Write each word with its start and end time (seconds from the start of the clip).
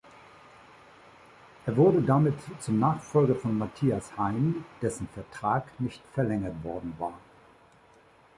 Er 1.67 1.77
wurde 1.77 2.01
damit 2.01 2.33
zum 2.59 2.79
Nachfolger 2.79 3.35
von 3.35 3.55
Mathias 3.55 4.17
Hain, 4.17 4.65
dessen 4.81 5.07
Vertrag 5.09 5.79
nicht 5.79 6.01
verlängert 6.15 6.63
worden 6.63 6.95
war. 6.97 7.19